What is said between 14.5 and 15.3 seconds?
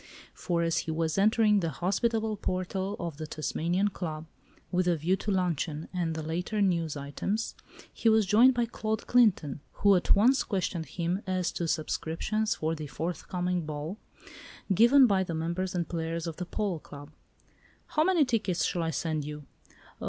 given by